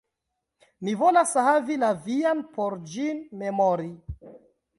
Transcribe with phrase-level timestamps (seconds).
[0.87, 3.89] Mi volas havi la vian, por ĝin memori.